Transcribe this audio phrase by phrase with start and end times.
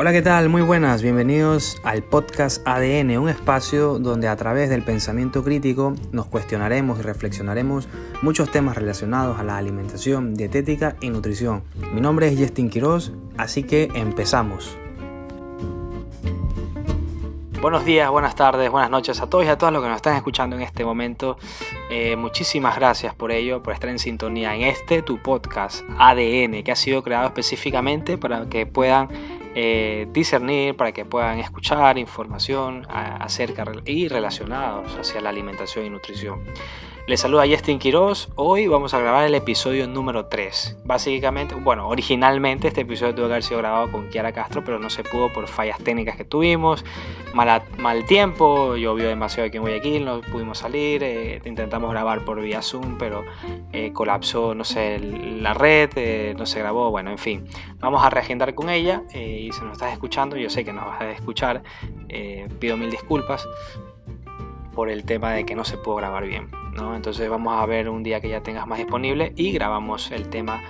[0.00, 0.48] Hola, ¿qué tal?
[0.48, 6.24] Muy buenas, bienvenidos al podcast ADN, un espacio donde a través del pensamiento crítico nos
[6.24, 7.86] cuestionaremos y reflexionaremos
[8.22, 11.64] muchos temas relacionados a la alimentación, dietética y nutrición.
[11.92, 14.74] Mi nombre es Justin Quiroz, así que empezamos.
[17.60, 20.16] Buenos días, buenas tardes, buenas noches a todos y a todas los que nos están
[20.16, 21.36] escuchando en este momento.
[21.90, 26.72] Eh, muchísimas gracias por ello, por estar en sintonía en este, tu podcast ADN, que
[26.72, 33.64] ha sido creado específicamente para que puedan eh, discernir, para que puedan escuchar información acerca
[33.84, 36.44] y relacionados hacia la alimentación y nutrición.
[37.10, 38.28] Les saluda Justin Quiroz.
[38.36, 40.76] Hoy vamos a grabar el episodio número 3.
[40.84, 44.90] Básicamente, bueno, originalmente este episodio tuvo que haber sido grabado con Kiara Castro, pero no
[44.90, 46.84] se pudo por fallas técnicas que tuvimos,
[47.34, 52.40] mal, mal tiempo, llovió demasiado aquí en Guayaquil, no pudimos salir, eh, intentamos grabar por
[52.40, 53.24] vía Zoom, pero
[53.72, 57.44] eh, colapsó, no sé, la red, eh, no se grabó, bueno, en fin.
[57.80, 61.00] Vamos a reagendar con ella y si nos estás escuchando, yo sé que nos vas
[61.00, 61.64] a escuchar,
[62.60, 63.48] pido mil disculpas
[64.76, 66.59] por el tema de que no se pudo grabar bien.
[66.80, 70.62] Entonces vamos a ver un día que ya tengas más disponible y grabamos el tema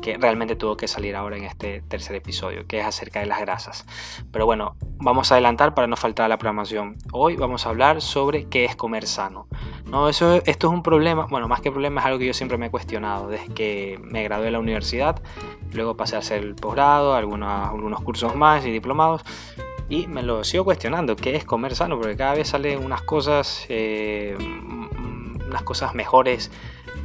[0.00, 3.40] que realmente tuvo que salir ahora en este tercer episodio, que es acerca de las
[3.40, 3.84] grasas.
[4.30, 6.96] Pero bueno, vamos a adelantar para no faltar a la programación.
[7.12, 9.46] Hoy vamos a hablar sobre qué es comer sano.
[9.86, 12.58] No, eso, esto es un problema, bueno, más que problema es algo que yo siempre
[12.58, 15.20] me he cuestionado desde que me gradué de la universidad,
[15.72, 19.22] luego pasé a hacer el posgrado, algunos, algunos cursos más y diplomados,
[19.88, 21.98] y me lo sigo cuestionando, ¿qué es comer sano?
[21.98, 24.36] Porque cada vez salen unas cosas, eh,
[25.48, 26.50] unas cosas mejores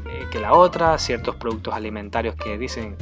[0.08, 2.96] eh, que la otra, ciertos productos alimentarios que dicen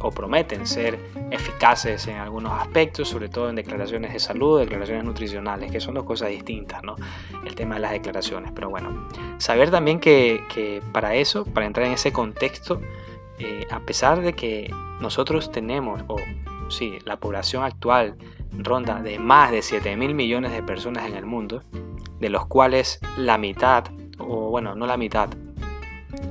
[0.00, 0.98] o prometen ser
[1.30, 6.04] eficaces en algunos aspectos, sobre todo en declaraciones de salud, declaraciones nutricionales, que son dos
[6.04, 6.96] cosas distintas, ¿no?
[7.44, 8.50] El tema de las declaraciones.
[8.52, 12.80] Pero bueno, saber también que, para eso, para entrar en ese contexto,
[13.38, 16.16] eh, a pesar de que nosotros tenemos, o
[16.68, 18.16] sí, la población actual
[18.52, 21.62] ronda de más de 7 mil millones de personas en el mundo,
[22.18, 23.84] de los cuales la mitad,
[24.30, 25.28] o bueno, no la mitad,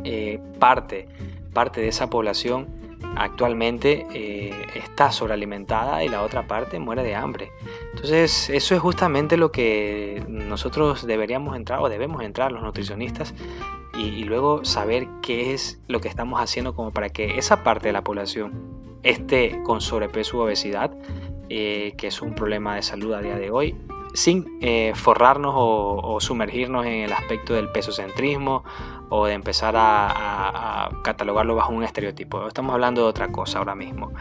[0.04, 1.08] eh, parte,
[1.54, 2.68] parte de esa población
[3.16, 7.52] actualmente eh, está sobrealimentada y la otra parte muere de hambre.
[7.94, 13.34] Entonces, eso es justamente lo que nosotros deberíamos entrar o debemos entrar los nutricionistas
[13.98, 17.94] y, luego saber qué es lo que estamos haciendo como para que esa parte de
[17.94, 18.54] la población
[19.04, 20.96] esté con sobrepeso u obesidad
[21.50, 23.76] eh, que es un problema de salud a día de hoy,
[24.14, 28.64] sin eh, forrarnos o, sumergirnos en el aspecto del pesocentrismo
[29.10, 32.48] o de empezar a, catalogarlo bajo un estereotipo.
[32.48, 34.12] Estamos hablando de otra cosa ahora mismo.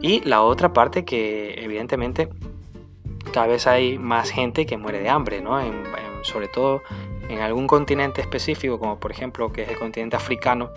[0.00, 2.28] Y la otra parte que evidentemente
[3.32, 5.58] cada vez hay más gente que muere de hambre, ¿no?
[6.22, 6.82] sobre todo
[7.28, 10.70] en algún continente específico, como por ejemplo que es el continente africano,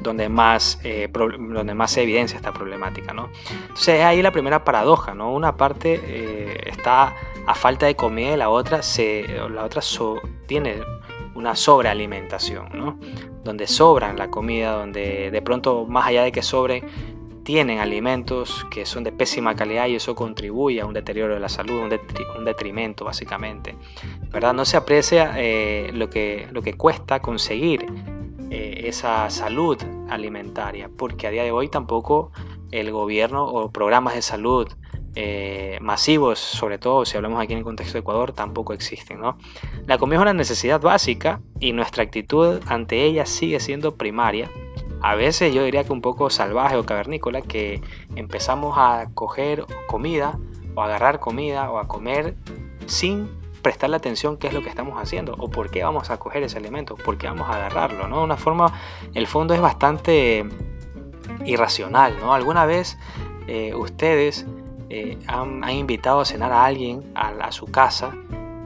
[0.00, 3.12] donde más, eh, donde más se evidencia esta problemática.
[3.12, 3.30] ¿no?
[3.60, 5.32] Entonces ahí la primera paradoja, ¿no?
[5.32, 7.14] una parte eh, está
[7.46, 9.82] a falta de comida la otra, se, la otra
[10.46, 10.80] tiene
[11.34, 12.98] una sobrealimentación, ¿no?
[13.42, 16.84] donde sobran la comida, donde de pronto más allá de que sobre
[17.42, 21.48] tienen alimentos que son de pésima calidad y eso contribuye a un deterioro de la
[21.48, 23.74] salud, un, detrimento básicamente.
[24.30, 24.54] ¿verdad?
[24.54, 27.86] No se aprecia eh, lo, que, lo que cuesta conseguir
[28.50, 29.78] eh, esa salud
[30.08, 32.30] alimentaria, porque a día de hoy tampoco
[32.70, 34.68] el gobierno o programas de salud
[35.14, 39.20] eh, masivos, sobre todo si hablamos aquí en el contexto de Ecuador, tampoco existen.
[39.86, 44.50] La comida es una necesidad básica y nuestra actitud ante ella sigue siendo primaria.
[45.02, 47.82] A veces yo diría que un poco salvaje o cavernícola, que
[48.14, 50.38] empezamos a coger comida
[50.74, 52.36] o a agarrar comida o a comer
[52.86, 53.28] sin
[53.62, 56.58] prestarle atención qué es lo que estamos haciendo o por qué vamos a coger ese
[56.58, 58.22] elemento, por qué vamos a agarrarlo, ¿no?
[58.22, 58.72] Una forma,
[59.14, 60.44] el fondo es bastante
[61.44, 62.32] irracional, ¿no?
[62.32, 62.98] Alguna vez
[63.46, 64.46] eh, ustedes
[64.94, 68.14] eh, han, invitado a cenar a alguien a, su casa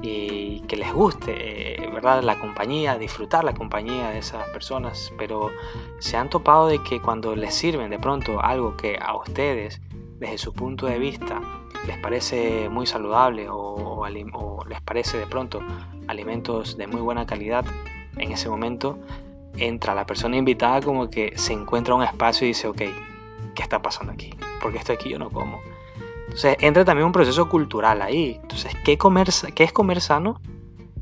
[0.03, 2.20] y que les guste, eh, ¿verdad?
[2.25, 5.52] La compañía, disfrutar la compañía de esas personas, pero
[6.00, 9.81] se han topado de que cuando les sirven de pronto algo que a ustedes,
[10.19, 11.40] desde su punto de vista,
[11.87, 15.61] les parece muy saludable o, les parece de pronto
[16.08, 17.64] alimentos de muy buena calidad,
[18.17, 18.99] en ese momento
[19.58, 22.82] entra la persona invitada como que se encuentra un espacio y dice, ok,
[23.55, 24.34] ¿qué está pasando aquí?
[24.61, 25.61] Porque estoy aquí yo no como.
[26.37, 28.38] Entonces entra también un proceso cultural ahí.
[28.43, 30.38] Entonces, ¿qué, comer, qué es comer sano?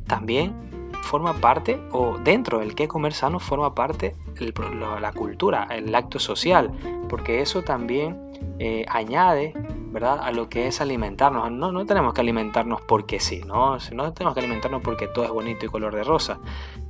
[0.07, 0.55] También
[1.03, 6.71] forma parte, o dentro del qué comer sano forma parte la cultura, el acto social,
[7.09, 8.17] porque eso también
[8.61, 9.55] eh, añade
[9.91, 10.21] ¿verdad?
[10.23, 11.51] a lo que es alimentarnos.
[11.51, 13.77] No, no tenemos que alimentarnos porque sí, ¿no?
[13.93, 16.39] no tenemos que alimentarnos porque todo es bonito y color de rosa,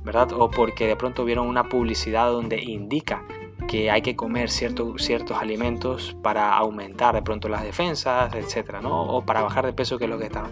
[0.03, 0.31] ¿verdad?
[0.33, 3.23] O porque de pronto vieron una publicidad donde indica
[3.67, 9.01] que hay que comer ciertos alimentos para aumentar de pronto las defensas, etcétera, ¿no?
[9.03, 10.47] O para bajar de peso, que es lo que está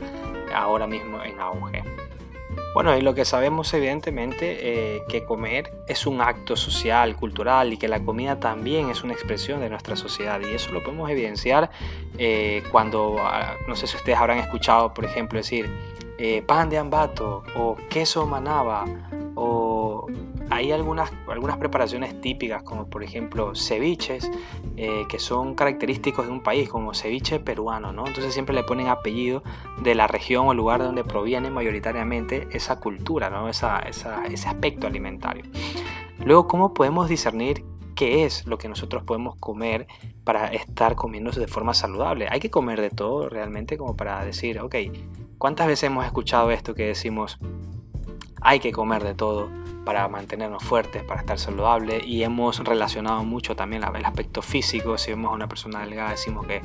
[0.53, 1.83] ahora mismo en auge.
[2.73, 7.77] Bueno, y lo que sabemos evidentemente eh, que comer es un acto social, cultural y
[7.77, 11.69] que la comida también es una expresión de nuestra sociedad y eso lo podemos evidenciar
[12.17, 15.69] eh, cuando, ah, no sé si ustedes habrán escuchado, por ejemplo, decir
[16.17, 18.85] eh, pan de ambato o queso manaba
[19.35, 20.07] o
[20.49, 24.29] hay algunas, algunas preparaciones típicas como por ejemplo ceviches
[24.77, 28.07] eh, que son característicos de un país como ceviche peruano, ¿no?
[28.07, 29.43] Entonces siempre le ponen apellido
[29.81, 33.49] de la región o lugar de donde proviene mayoritariamente esa cultura, ¿no?
[33.49, 35.43] ese aspecto alimentario.
[36.25, 37.65] Luego, ¿cómo podemos discernir
[37.95, 39.87] qué es lo que nosotros podemos comer
[40.23, 42.27] para estar comiéndose de forma saludable?
[42.29, 44.75] Hay que comer de todo realmente como para decir, ok,
[45.37, 47.39] ¿cuántas veces hemos escuchado esto que decimos,
[48.43, 49.49] hay que comer de todo?
[49.85, 55.11] Para mantenernos fuertes, para estar saludables y hemos relacionado mucho también el aspecto físico, si
[55.11, 56.61] vemos a una persona delgada decimos que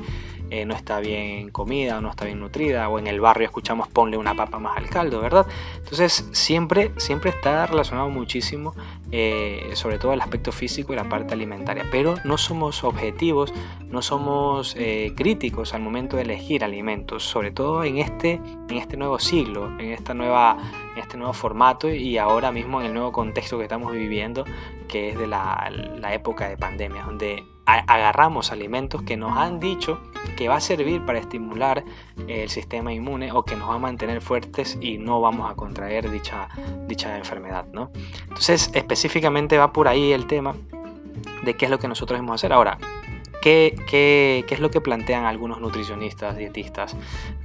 [0.49, 3.87] eh, no está bien comida o no está bien nutrida o en el barrio escuchamos
[3.87, 5.45] ponle una papa más al caldo, ¿verdad?
[5.77, 8.73] Entonces siempre, siempre está relacionado muchísimo
[9.11, 13.51] eh, sobre todo el aspecto físico y la parte alimentaria, pero no somos objetivos,
[13.87, 18.39] no somos eh, críticos al momento de elegir alimentos, sobre todo en este,
[18.69, 20.57] en este nuevo siglo, en, esta nueva,
[20.93, 24.45] en este nuevo formato y ahora mismo en el nuevo contexto que estamos viviendo,
[24.87, 25.71] que es de la,
[26.11, 29.99] época de pandemia, donde agarramos alimentos que nos han dicho
[30.35, 31.83] que va a servir para estimular
[32.27, 36.09] el sistema inmune o que nos va a mantener fuertes y no vamos a contraer
[36.09, 36.49] dicha,
[36.87, 37.67] dicha enfermedad.
[37.71, 37.91] ¿no?
[38.23, 40.55] Entonces, específicamente va por ahí el tema
[41.43, 42.53] de qué es lo que nosotros debemos hacer.
[42.53, 42.79] Ahora,
[43.41, 46.97] ¿Qué, qué, qué es lo que plantean algunos nutricionistas, dietistas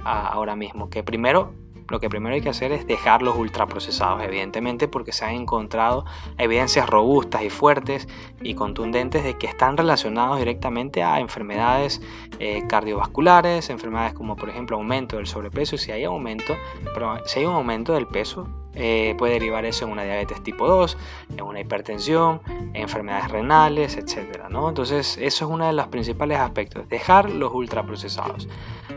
[0.03, 0.89] ahora mismo?
[0.89, 1.53] Que primero
[1.87, 6.05] lo que primero hay que hacer es dejar los ultraprocesados, evidentemente, porque se han encontrado
[6.37, 8.07] evidencias robustas y fuertes
[8.41, 12.01] y contundentes de que están relacionados directamente a enfermedades
[12.39, 15.77] eh, cardiovasculares, enfermedades como por ejemplo aumento del sobrepeso.
[15.77, 16.55] Si hay aumento,
[16.93, 20.67] pero si hay un aumento del peso, eh, puede derivar eso en una diabetes tipo
[20.67, 20.97] 2,
[21.37, 24.47] en una hipertensión, en enfermedades renales, etc.
[24.49, 24.69] ¿no?
[24.69, 28.47] Entonces, eso es uno de los principales aspectos, dejar los ultraprocesados.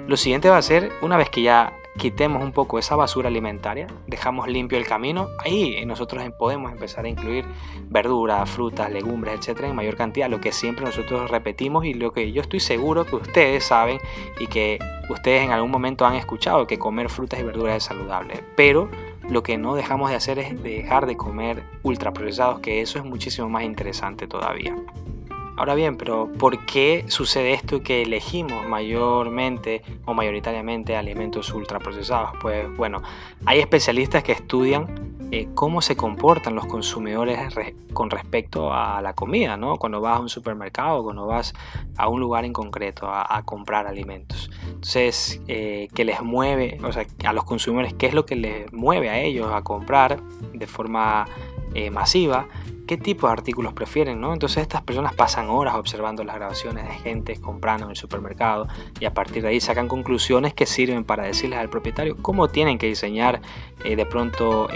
[0.06, 3.88] Lo siguiente va a ser, una vez que ya quitemos un poco esa basura alimentaria,
[4.06, 7.44] dejamos limpio el camino, ahí nosotros podemos empezar a incluir
[7.90, 12.32] verduras, frutas, legumbres, etcétera, en mayor cantidad, lo que siempre nosotros repetimos y lo que
[12.32, 13.98] yo estoy seguro que ustedes saben
[14.38, 14.78] y que
[15.10, 18.88] ustedes en algún momento han escuchado que comer frutas y verduras es saludable, pero
[19.28, 23.48] lo que no dejamos de hacer es dejar de comer ultraprocesados, que eso es muchísimo
[23.48, 24.74] más interesante todavía.
[25.56, 32.30] Ahora bien, pero ¿por qué sucede esto que elegimos mayormente o mayoritariamente alimentos ultraprocesados?
[32.40, 33.02] Pues bueno,
[33.44, 37.38] hay especialistas que estudian eh, cómo se comportan los consumidores
[37.92, 39.76] con respecto a la comida, ¿no?
[39.76, 41.52] Cuando vas a un supermercado, cuando vas
[41.98, 44.50] a un lugar en concreto a, comprar alimentos.
[44.66, 48.72] Entonces, eh, ¿qué les mueve, o sea, a los consumidores, qué es lo que les
[48.72, 50.20] mueve a ellos a comprar
[50.54, 51.26] de forma
[51.74, 52.46] eh, masiva?
[52.88, 54.32] Qué tipo de artículos prefieren, ¿no?
[54.32, 58.66] Entonces estas personas pasan horas observando las grabaciones de gente comprando en el supermercado
[58.98, 62.78] y a partir de ahí sacan conclusiones que sirven para decirles al propietario cómo tienen
[62.78, 63.42] que diseñar
[63.84, 64.68] eh, de pronto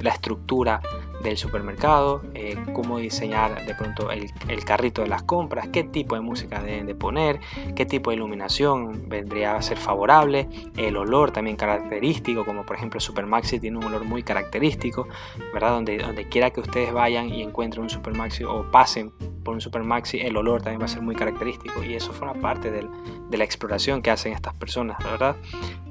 [0.00, 0.80] la estructura
[1.24, 4.30] del supermercado, eh, cómo diseñar de pronto el,
[4.64, 7.40] carrito de las compras, qué tipo de música deben de poner,
[7.74, 13.00] qué tipo de iluminación vendría a ser favorable, el olor también característico, como por ejemplo
[13.00, 15.08] Supermaxi tiene un olor muy característico,
[15.52, 15.70] ¿verdad?
[15.70, 19.12] Donde, donde quiera que ustedes vayan y encuentren un Supermaxi o pasen
[19.44, 22.70] por un Supermaxi, el olor también va a ser muy característico y eso forma parte
[22.70, 25.36] de la exploración que hacen estas personas, ¿verdad?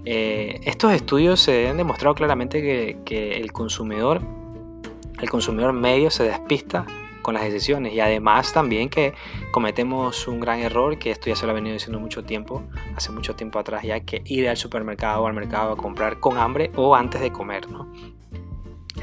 [0.05, 4.21] Eh, estos estudios se han demostrado claramente que, que el consumidor
[5.23, 6.85] el consumidor medio se despista
[7.21, 9.13] con las decisiones y además también que
[9.51, 12.63] cometemos un gran error, que esto ya se lo ha venido diciendo mucho tiempo,
[12.95, 16.37] hace mucho tiempo atrás ya, que ir al supermercado o al mercado a comprar con
[16.37, 17.69] hambre o antes de comer.
[17.69, 17.89] ¿no?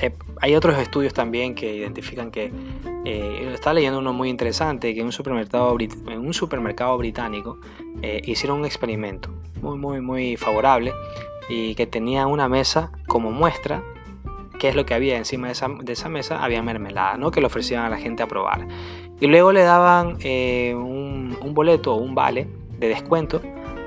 [0.00, 2.52] Eh, hay otros estudios también que identifican que,
[3.04, 7.58] eh, está leyendo uno muy interesante, que en un supermercado, en un supermercado británico
[8.02, 9.30] eh, hicieron un experimento
[9.60, 10.92] muy, muy, muy favorable
[11.48, 13.82] y que tenía una mesa como muestra
[14.60, 15.52] qué es lo que había encima de
[15.92, 17.30] esa, mesa, había mermelada, ¿no?
[17.30, 18.68] que le ofrecían a la gente a probar.
[19.18, 22.46] Y luego le daban eh, un, boleto o un vale
[22.78, 23.40] de descuento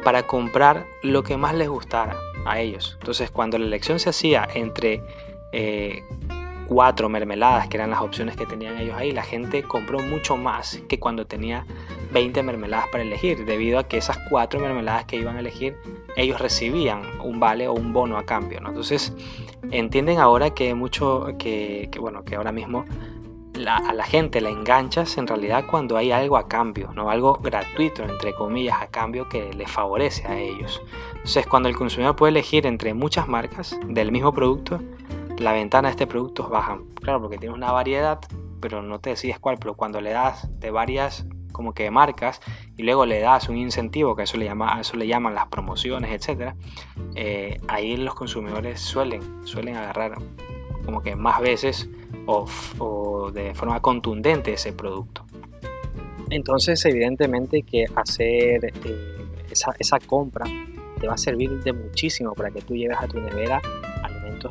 [0.03, 2.97] para comprar lo que más les gustara a ellos.
[2.99, 5.01] Entonces cuando la elección se hacía entre
[5.53, 6.03] eh,
[6.67, 10.81] cuatro mermeladas, que eran las opciones que tenían ellos ahí, la gente compró mucho más
[10.87, 11.65] que cuando tenía
[12.11, 15.77] 20 mermeladas para elegir, debido a que esas cuatro mermeladas que iban a elegir,
[16.15, 18.59] ellos recibían un vale o un bono a cambio.
[18.65, 19.13] Entonces,
[19.71, 22.85] entienden ahora que mucho, que, bueno, que ahora mismo
[23.67, 28.03] a la gente la enganchas en realidad cuando hay algo a cambio, no algo gratuito,
[28.03, 30.81] entre comillas, a cambio que les favorece a ellos.
[31.13, 34.79] Entonces, cuando el consumidor puede elegir entre muchas marcas del mismo producto,
[35.43, 36.79] la ventana de este producto baja.
[37.01, 38.19] Claro, porque tienes una variedad,
[38.61, 42.41] pero no te decides cuál, pero cuando le das de varias como que marcas
[42.77, 46.11] y luego le das un incentivo, que eso le, llama, eso le llaman las promociones,
[46.11, 46.53] etc.,
[47.15, 50.17] eh, ahí los consumidores suelen, suelen agarrar
[50.83, 51.89] como que más veces
[52.25, 55.25] o, de forma contundente ese producto.
[56.29, 60.45] Entonces, evidentemente que hacer eh, esa, esa compra
[60.99, 63.61] te va a servir de muchísimo para que tú lleves a tu nevera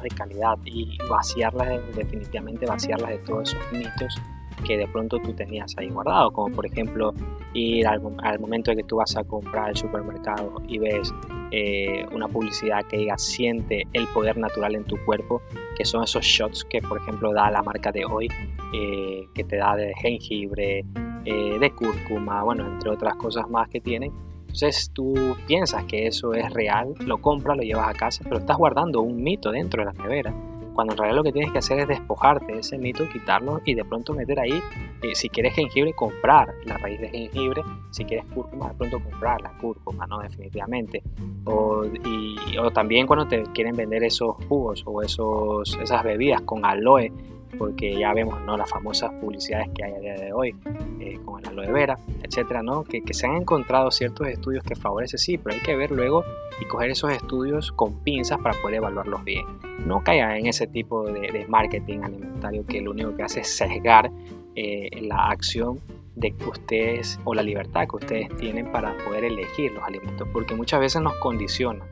[0.00, 4.16] de calidad y vaciarlas, definitivamente vaciarlas de todos esos mitos
[4.62, 7.12] que de pronto tú tenías ahí guardado, como por ejemplo
[7.52, 8.00] ir al,
[8.40, 11.12] momento de que tú vas a comprar al supermercado y ves
[11.50, 15.42] eh, una publicidad que diga siente el poder natural en tu cuerpo,
[15.76, 18.28] que son esos shots que por ejemplo da la marca de hoy,
[18.74, 20.84] eh, que te da de jengibre,
[21.24, 24.12] eh, de cúrcuma, bueno, entre otras cosas más que tienen.
[24.52, 28.56] Entonces tú piensas que eso es real, lo compras, lo llevas a casa, pero estás
[28.56, 30.34] guardando un mito dentro de la nevera
[30.74, 33.74] cuando en realidad lo que tienes que hacer es despojarte de ese mito, quitarlo y
[33.74, 34.62] de pronto meter ahí,
[35.02, 39.40] eh, si quieres jengibre, comprar la raíz de jengibre, si quieres cúrcuma, de pronto comprar
[39.40, 40.20] la cúrcuma, ¿no?
[40.20, 41.02] Definitivamente.
[41.44, 46.64] O, y, o también cuando te quieren vender esos jugos o esos, esas bebidas con
[46.64, 47.12] aloe,
[47.58, 48.56] porque ya vemos ¿no?
[48.56, 50.54] las famosas publicidades que hay a día de hoy
[51.00, 52.84] eh, con el aloe vera, etcétera, ¿no?
[52.84, 56.24] que, que, se han encontrado ciertos estudios que favorecen, sí, pero hay que ver luego
[56.60, 59.44] y coger esos estudios con pinzas para poder evaluarlos bien.
[59.86, 64.10] No caigan en ese tipo de, marketing alimentario que lo único que hace es sesgar
[64.54, 65.80] eh, la acción
[66.14, 70.80] de ustedes o la libertad que ustedes tienen para poder elegir los alimentos, porque muchas
[70.80, 71.86] veces nos condicionan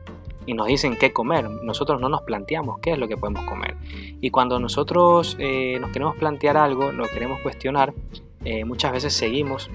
[0.45, 1.49] y nos dicen qué comer.
[1.49, 3.75] Nosotros no nos planteamos qué es lo que podemos comer.
[4.21, 7.93] Y cuando nosotros eh, nos queremos plantear algo, lo queremos cuestionar,
[8.43, 9.69] eh, muchas veces seguimos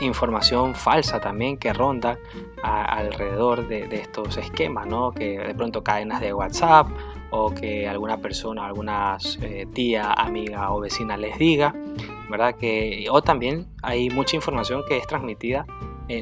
[0.00, 2.18] información falsa también que ronda
[2.62, 5.12] alrededor de, estos esquemas, ¿no?
[5.12, 6.88] que de pronto cadenas de WhatsApp
[7.30, 11.74] o que alguna persona, alguna eh, tía, amiga o vecina les diga,
[12.30, 12.54] ¿verdad?
[12.56, 15.66] Que, o también hay mucha información que es transmitida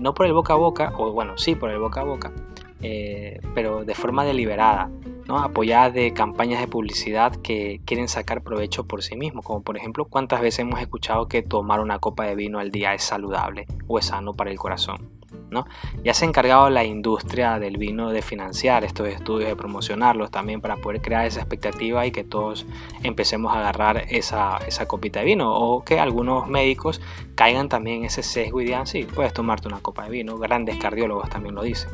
[0.01, 2.33] no por el boca a boca, o bueno, sí por el boca a boca,
[2.83, 4.91] eh, pero de forma deliberada,
[5.27, 5.39] ¿no?
[5.39, 10.05] apoyada de campañas de publicidad que quieren sacar provecho por sí mismos, como por ejemplo
[10.05, 13.99] cuántas veces hemos escuchado que tomar una copa de vino al día es saludable o
[13.99, 15.23] es sano para el corazón.
[15.53, 15.67] ¿no?
[16.03, 20.61] Ya se ha encargado la industria del vino de financiar estos estudios, de promocionarlos también
[20.61, 22.67] para poder crear esa expectativa y que todos
[23.03, 27.01] empecemos a agarrar esa, esa copita de vino o que algunos médicos
[27.35, 30.77] caigan también en ese sesgo y digan, sí, puedes tomarte una copa de vino, grandes
[30.79, 31.91] cardiólogos también lo dicen.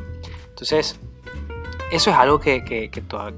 [0.61, 0.99] Entonces,
[1.89, 2.91] eso es algo que, que,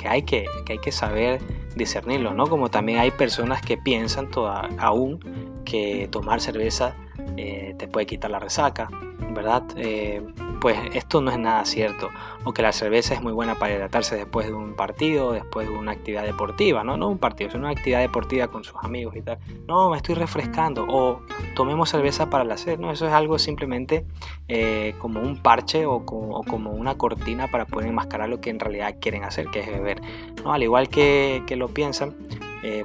[0.08, 1.40] hay, que, hay que saber
[1.76, 2.48] discernirlo, ¿no?
[2.48, 5.20] Como también hay personas que piensan toda, aún
[5.64, 6.96] que tomar cerveza
[7.38, 8.90] eh, te puede quitar la resaca,
[9.34, 9.64] ¿verdad?
[9.76, 10.22] Eh,
[10.60, 12.10] pues esto no es nada cierto.
[12.44, 15.74] O que la cerveza es muy buena para hidratarse después de un partido, después de
[15.74, 16.98] una actividad deportiva, ¿no?
[16.98, 19.40] No un partido, sino una actividad deportiva con sus amigos y tal.
[19.68, 20.86] No, me estoy refrescando.
[20.88, 21.22] O
[21.56, 22.92] tomemos cerveza para el hacer, ¿no?
[22.92, 24.06] Eso es algo simplemente
[24.48, 28.96] eh, como un parche o como, una cortina para poder enmascarar lo que en realidad
[29.00, 30.02] quieren hacer, que es beber.
[30.44, 30.54] ¿no?
[30.54, 32.16] Al igual que, lo piensan,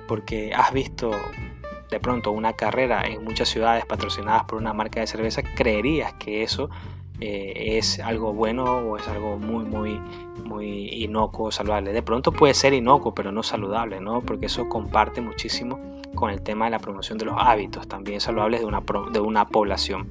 [0.08, 1.12] porque has visto
[1.90, 6.42] de pronto una carrera en muchas ciudades patrocinadas por una marca de cerveza, creerías que
[6.42, 6.68] eso
[7.20, 10.00] eh, es algo bueno o es algo muy, muy,
[10.44, 11.92] muy inocuo, saludable.
[11.92, 14.20] De pronto puede ser inocuo, pero no saludable, ¿no?
[14.20, 15.78] Porque eso comparte muchísimo
[16.14, 19.46] con el tema de la promoción de los hábitos también saludables de una, de una
[19.48, 20.08] población.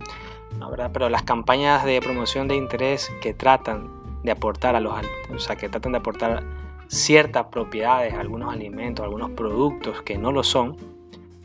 [0.57, 0.69] ¿no?
[0.69, 0.91] ¿verdad?
[0.93, 3.89] Pero las campañas de promoción de interés que tratan
[4.23, 4.93] de aportar a los,
[5.33, 6.43] o sea, que tratan de aportar
[6.87, 10.77] ciertas propiedades algunos alimentos, algunos productos que no lo son,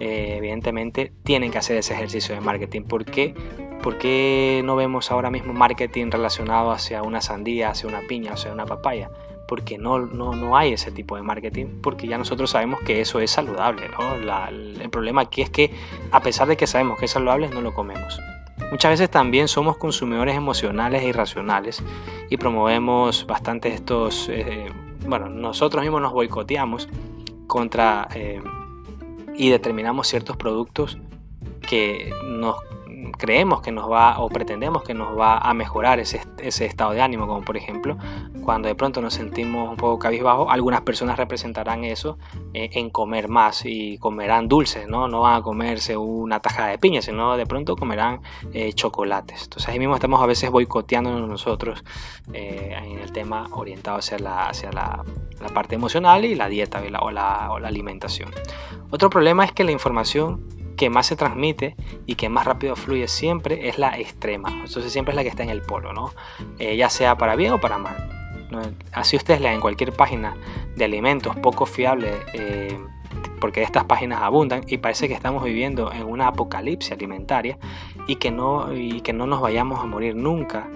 [0.00, 2.82] eh, evidentemente tienen que hacer ese ejercicio de marketing.
[2.82, 3.34] ¿Por qué?
[3.82, 8.50] ¿Por qué no vemos ahora mismo marketing relacionado hacia una sandía, hacia una piña, hacia
[8.50, 9.10] una papaya?
[9.46, 13.20] Porque no, no, no hay ese tipo de marketing, porque ya nosotros sabemos que eso
[13.20, 13.82] es saludable.
[14.48, 15.70] el problema aquí es que
[16.12, 18.20] a pesar de que sabemos que es saludable, no lo comemos.
[18.70, 21.82] Muchas veces también somos consumidores emocionales e irracionales
[22.30, 24.66] y promovemos bastante estos, eh,
[25.06, 26.88] bueno, nosotros mismos nos boicoteamos
[27.46, 28.08] contra...
[28.14, 28.40] Eh,
[29.36, 30.98] y determinamos ciertos productos
[31.68, 32.56] que nos
[33.12, 37.00] creemos que nos va o pretendemos que nos va a mejorar ese, ese estado de
[37.00, 37.96] ánimo, como por ejemplo
[38.40, 42.18] cuando de pronto nos sentimos un poco cabizbajo, algunas personas representarán eso
[42.52, 45.08] eh, en comer más y comerán dulces, ¿no?
[45.08, 49.44] No van a comerse una tajada de piña, sino de pronto comerán eh, chocolates.
[49.44, 51.84] Entonces ahí mismo estamos a veces boicoteándonos nosotros
[52.32, 55.04] eh, en el tema orientado hacia la, hacia la,
[55.40, 58.30] la parte emocional y la dieta o la, o la alimentación.
[58.90, 63.06] Otro problema es que la información que más se transmite y que más rápido fluye
[63.06, 64.48] siempre es la extrema.
[64.64, 66.14] Entonces siempre es la que está en el polo, ¿no?
[66.58, 67.96] ya sea para bien o para mal.
[68.90, 70.34] Así ustedes lean en cualquier página
[70.76, 72.78] de alimentos poco fiable, eh,
[73.42, 77.58] porque estas páginas abundan y parece que estamos viviendo en una apocalipsis alimentaria
[78.06, 80.66] y que no, y que no nos vayamos a morir nunca,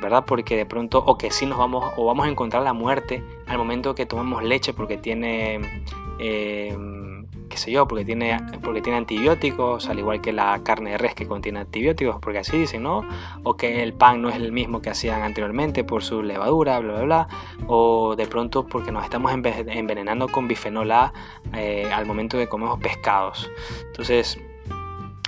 [0.00, 0.24] ¿verdad?
[0.26, 3.58] Porque de pronto, o que sí nos vamos, o vamos a encontrar la muerte al
[3.58, 5.84] momento que tomamos leche porque tiene...
[6.18, 6.74] Eh,
[7.50, 11.14] qué sé yo, porque tiene, porque tiene antibióticos, al igual que la carne de res
[11.14, 13.04] que contiene antibióticos, porque así dicen, ¿no?
[13.42, 16.92] O que el pan no es el mismo que hacían anteriormente por su levadura, bla,
[16.94, 17.28] bla, bla.
[17.66, 21.12] O de pronto porque nos estamos envenenando con bifenol A
[21.54, 23.50] eh, al momento de comemos pescados.
[23.88, 24.38] Entonces,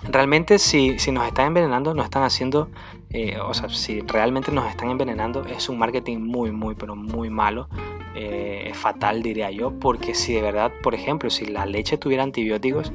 [0.05, 2.71] realmente si, si nos están envenenando, nos están haciendo
[3.11, 7.29] eh, o sea, si realmente nos están envenenando, es un marketing muy, muy, pero muy
[7.29, 7.69] malo
[8.15, 12.93] eh, fatal, diría yo, porque si de verdad, por ejemplo, si la leche tuviera antibióticos,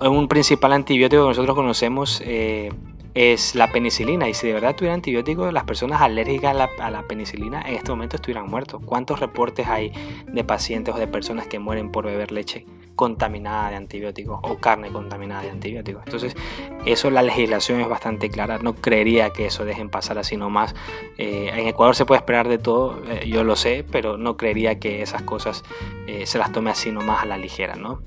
[0.00, 2.72] un principal antibiótico que nosotros conocemos eh,
[3.14, 6.90] es la penicilina, y si de verdad tuviera antibióticos, las personas alérgicas a la, a
[6.90, 8.82] la, penicilina en este momento estuvieran muertos.
[8.84, 9.92] ¿Cuántos reportes hay
[10.26, 14.90] de pacientes o de personas que mueren por beber leche contaminada de antibióticos o carne
[14.90, 16.02] contaminada de antibióticos.
[16.04, 16.36] Entonces,
[16.84, 18.58] eso la legislación es bastante clara.
[18.58, 20.74] No creería que eso dejen pasar así nomás.
[21.18, 24.78] Eh, en Ecuador se puede esperar de todo, eh, yo lo sé, pero no creería
[24.78, 25.62] que esas cosas
[26.06, 28.02] eh, se las tome así nomás a la ligera, ¿no?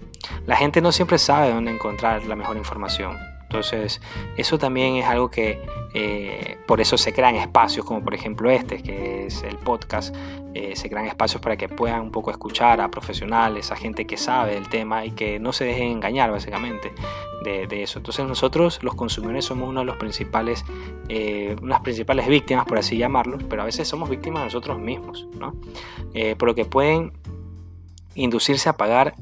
[0.45, 3.17] La gente no siempre sabe dónde encontrar la mejor información.
[3.43, 4.01] Entonces,
[4.37, 5.61] eso también es algo que
[5.97, 10.13] eh, por eso se crean espacios como por ejemplo este, que es el podcast.
[10.53, 14.17] Eh, se crean espacios para que puedan un poco escuchar a profesionales, a gente que
[14.17, 16.91] sabe del tema y que no se dejen engañar básicamente
[17.45, 17.99] de, eso.
[17.99, 20.65] Entonces nosotros los consumidores somos uno de los principales,
[21.07, 25.27] eh, unas principales víctimas, por así llamarlo, pero a veces somos víctimas de nosotros mismos,
[25.39, 25.53] ¿no?
[26.37, 27.13] por lo que pueden
[28.15, 29.15] inducirse a pagar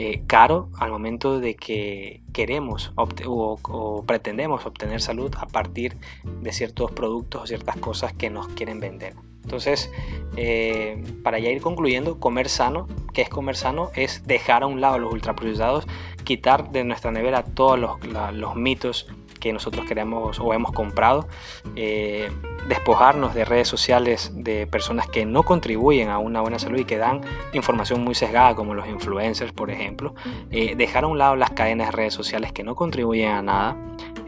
[0.00, 5.96] eh, caro al momento de que queremos o, pretendemos obtener salud a partir
[6.40, 9.16] de ciertos productos o ciertas cosas que nos quieren vender.
[9.42, 9.90] Entonces,
[10.36, 13.90] eh, para ya ir concluyendo, comer sano, ¿qué es comer sano?
[13.96, 15.84] Es dejar a un lado los ultraprocesados,
[16.22, 21.28] quitar de nuestra nevera todos los mitos que nosotros queremos o hemos comprado,
[21.76, 22.30] eh,
[22.68, 26.98] despojarnos de redes sociales de personas que no contribuyen a una buena salud y que
[26.98, 27.22] dan
[27.52, 30.14] información muy sesgada, como los influencers, por ejemplo,
[30.50, 33.76] eh, dejar a un lado las cadenas de redes sociales que no contribuyen a nada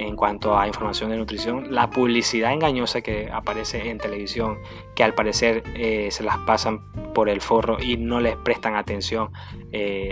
[0.06, 4.58] en cuanto a información de nutrición, la publicidad engañosa que aparece en televisión,
[4.94, 9.30] que al parecer eh, se las pasan por el forro y no les prestan atención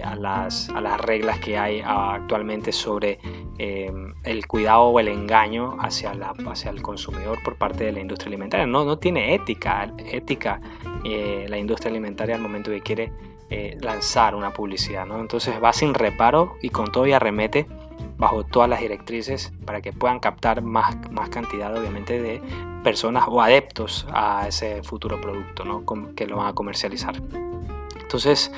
[0.02, 3.18] a, las, a, las, reglas que hay actualmente sobre
[3.58, 8.28] el cuidado o el engaño hacia, la, hacia el consumidor por parte de la industria
[8.28, 8.66] alimentaria.
[8.66, 10.60] No, no tiene ética, ética
[11.04, 13.12] eh, la industria alimentaria al momento que quiere
[13.50, 15.06] eh, lanzar una publicidad.
[15.06, 15.20] ¿no?
[15.20, 17.66] Entonces va sin reparo y con todo y arremete
[18.18, 22.42] bajo todas las directrices para que puedan captar más, más cantidad obviamente de
[22.82, 25.84] personas o adeptos a ese futuro producto ¿no?
[26.14, 27.22] que lo van a comercializar.
[28.00, 28.50] Entonces,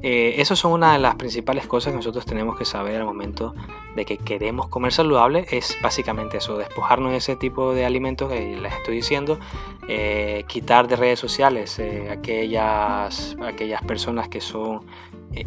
[0.00, 3.54] eh, esas son una de las principales cosas que nosotros tenemos que saber al momento
[3.96, 5.46] de que queremos comer saludable.
[5.50, 9.38] Es básicamente eso, despojarnos de ese tipo de alimentos que les estoy diciendo,
[9.88, 14.82] eh, quitar de redes sociales eh, aquellas, aquellas personas que son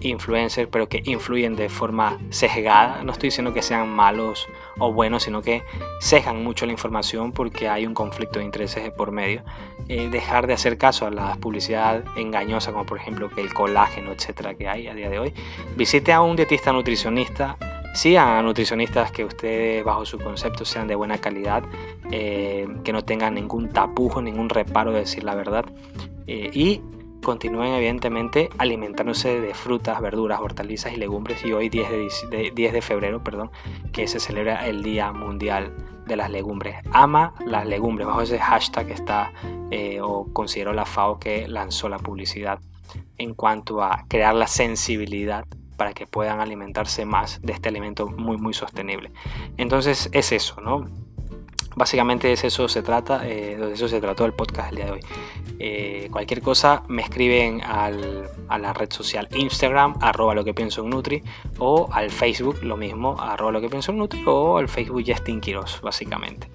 [0.02, 3.04] influencers, pero que influyen de forma sesgada.
[3.04, 5.64] No estoy diciendo que sean malos o buenos, sino que
[6.00, 9.44] cejan mucho la información porque hay un conflicto de intereses por medio.
[9.88, 14.12] Eh, dejar de hacer caso a la publicidad engañosa, como por ejemplo que el colágeno,
[14.12, 15.34] etcétera, que hay a día de hoy.
[15.76, 17.58] Visite a un dietista nutricionista.
[17.94, 21.64] Sigan a nutricionistas que ustedes, bajo su concepto, sean de buena calidad,
[22.10, 25.66] eh, que no tengan ningún tapujo, ningún reparo de decir la verdad.
[26.26, 26.82] Eh, y
[27.22, 32.82] continúen evidentemente alimentándose de frutas, verduras, hortalizas y legumbres y hoy 10 de, 10 de
[32.82, 33.52] febrero, perdón,
[33.92, 35.74] que se celebra el Día Mundial
[36.06, 36.78] de las Legumbres.
[36.92, 39.32] Ama las legumbres, bajo ese hashtag está
[39.70, 42.60] eh, o considero la FAO que lanzó la publicidad
[43.18, 45.46] en cuanto a crear la sensibilidad
[45.78, 49.12] para que puedan alimentarse más de este alimento muy muy sostenible.
[49.58, 50.88] Entonces es eso, ¿no?
[51.76, 56.10] Básicamente es eso se trata, de eso se trató el podcast el día de hoy.
[56.10, 60.90] cualquier cosa me escriben al, a la red social Instagram, arroba lo que pienso en
[60.90, 61.24] Nutri,
[61.58, 65.40] o al Facebook, lo mismo, arroba lo que pienso en Nutri, o al Facebook Justin
[65.40, 66.50] Quiros, básicamente.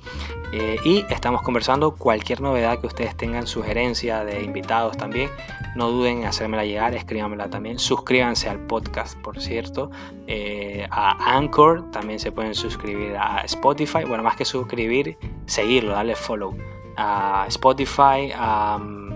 [0.52, 5.30] Eh, y estamos conversando cualquier novedad que ustedes tengan, sugerencia de invitados también,
[5.74, 9.90] no duden en hacérmela llegar, escríbanmela también, suscríbanse al podcast, por cierto,
[10.26, 16.56] eh, Anchor, también se pueden suscribir a Spotify, bueno, más que suscribir, seguirlo, darle follow
[16.96, 18.32] a Spotify,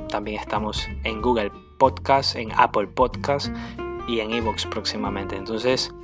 [0.08, 3.54] también estamos en Google Podcast, en Apple Podcast
[4.06, 5.94] y en Evox próximamente, entonces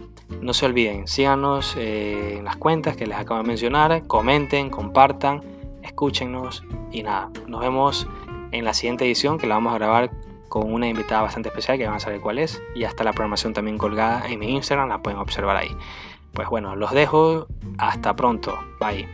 [0.40, 5.42] no se olviden, síganos eh, en las cuentas que les acabo de mencionar, comenten, compartan,
[5.82, 8.08] escúchenos y nada, nos vemos
[8.52, 10.10] en la siguiente edición que la vamos a grabar
[10.48, 13.52] con una invitada bastante especial que van a saber cuál es y hasta la programación
[13.52, 15.76] también colgada en mi Instagram, la pueden observar ahí.
[16.32, 17.46] Pues bueno, los dejo,
[17.78, 19.08] hasta pronto, bye.